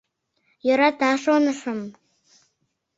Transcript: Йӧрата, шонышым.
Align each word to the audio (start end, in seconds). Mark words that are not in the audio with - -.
Йӧрата, 0.65 1.11
шонышым. 1.23 1.79